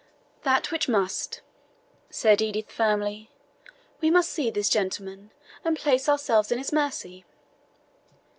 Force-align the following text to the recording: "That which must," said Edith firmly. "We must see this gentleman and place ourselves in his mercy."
"That 0.41 0.71
which 0.71 0.89
must," 0.89 1.41
said 2.09 2.41
Edith 2.41 2.71
firmly. 2.71 3.29
"We 3.99 4.09
must 4.09 4.31
see 4.31 4.49
this 4.49 4.67
gentleman 4.67 5.29
and 5.63 5.77
place 5.77 6.09
ourselves 6.09 6.51
in 6.51 6.57
his 6.57 6.73
mercy." 6.73 7.23